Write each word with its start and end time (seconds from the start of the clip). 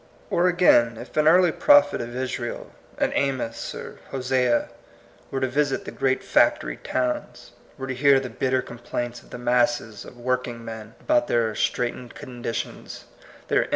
Or 0.31 0.47
again, 0.47 0.97
if 0.97 1.15
an 1.15 1.27
early 1.27 1.51
prophet 1.51 2.01
of 2.01 2.15
Israel, 2.15 2.71
an 2.97 3.11
Amos 3.13 3.75
or 3.75 3.99
Hosea, 4.09 4.69
were 5.29 5.39
to 5.41 5.47
visit 5.47 5.85
the 5.85 5.91
great 5.91 6.23
factory 6.23 6.77
towns, 6.77 7.51
were 7.77 7.85
to 7.85 7.93
hear 7.93 8.19
the 8.19 8.27
bitter 8.31 8.63
com* 8.63 8.79
plaints 8.79 9.21
of 9.21 9.29
the 9.29 9.37
masses 9.37 10.03
of 10.03 10.17
working 10.17 10.65
men 10.65 10.95
about 11.01 11.27
their 11.27 11.53
straitened 11.53 12.15
conditions, 12.15 13.05
their 13.47 13.61
in. 13.61 13.69